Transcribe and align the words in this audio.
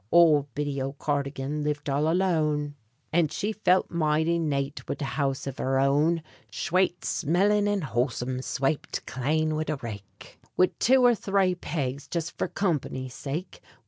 Ould 0.11 0.47
Biddy 0.55 0.81
O'Cardigan 0.81 1.61
lived 1.61 1.87
all 1.87 2.11
alone, 2.11 2.73
And 3.13 3.31
she 3.31 3.51
felt 3.53 3.91
mighty 3.91 4.39
nate 4.39 4.89
wid 4.89 4.99
a 4.99 5.05
house 5.05 5.45
av 5.45 5.59
her 5.59 5.77
own 5.79 6.23
Shwate 6.51 7.05
smellin' 7.05 7.67
and 7.67 7.83
houlsome, 7.83 8.41
swaped 8.41 9.05
clane 9.05 9.55
wid 9.55 9.69
a 9.69 9.75
rake, 9.75 10.39
Wid 10.57 10.79
two 10.79 11.05
or 11.05 11.13
thray 11.13 11.53
pigs 11.53 12.07
jist 12.07 12.35
for 12.35 12.47
company's 12.47 13.13
sake. 13.13 13.61